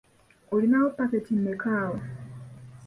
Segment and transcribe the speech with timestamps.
[0.53, 1.97] Olinawo paketi mmeka awo?